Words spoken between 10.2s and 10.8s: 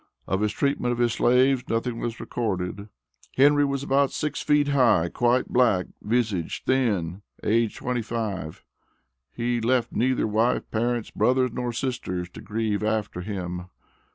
wife,